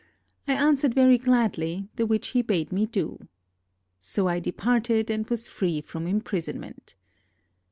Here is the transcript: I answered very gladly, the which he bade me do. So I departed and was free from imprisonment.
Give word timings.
I 0.47 0.53
answered 0.53 0.95
very 0.95 1.19
gladly, 1.19 1.87
the 1.95 2.07
which 2.07 2.29
he 2.29 2.41
bade 2.41 2.71
me 2.71 2.87
do. 2.87 3.27
So 3.99 4.27
I 4.27 4.39
departed 4.39 5.11
and 5.11 5.29
was 5.29 5.47
free 5.47 5.79
from 5.79 6.07
imprisonment. 6.07 6.95